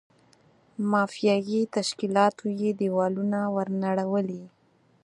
[0.91, 4.43] مافیایي تشکیلاتو یې دېوالونه ور نړولي.